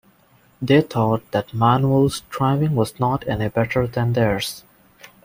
They 0.63 0.81
thought 0.81 1.29
that 1.29 1.53
Manuel's 1.53 2.21
driving 2.31 2.73
was 2.73 2.99
not 2.99 3.27
any 3.27 3.49
better 3.49 3.85
than 3.85 4.13
theirs. 4.13 4.63